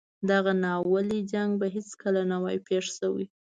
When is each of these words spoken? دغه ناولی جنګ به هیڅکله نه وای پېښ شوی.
دغه 0.29 0.51
ناولی 0.63 1.19
جنګ 1.31 1.51
به 1.59 1.67
هیڅکله 1.75 2.21
نه 2.31 2.37
وای 2.43 2.57
پېښ 2.67 2.85
شوی. 2.97 3.25